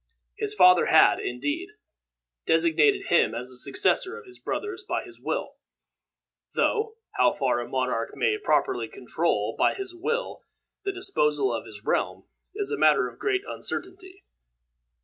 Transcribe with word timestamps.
His 0.35 0.55
father 0.55 0.87
had, 0.87 1.19
indeed, 1.19 1.73
designated 2.47 3.09
him 3.09 3.35
as 3.35 3.49
the 3.51 3.55
successor 3.57 4.17
of 4.17 4.25
his 4.25 4.39
brothers 4.39 4.83
by 4.83 5.03
his 5.03 5.19
will, 5.19 5.57
though 6.55 6.95
how 7.17 7.31
far 7.33 7.59
a 7.59 7.67
monarch 7.69 8.15
may 8.17 8.35
properly 8.39 8.87
control 8.87 9.55
by 9.55 9.75
his 9.75 9.93
will 9.93 10.41
the 10.83 10.91
disposal 10.91 11.53
of 11.53 11.67
his 11.67 11.85
realm, 11.85 12.23
is 12.55 12.71
a 12.71 12.77
matter 12.79 13.07
of 13.07 13.19
great 13.19 13.43
uncertainty. 13.47 14.23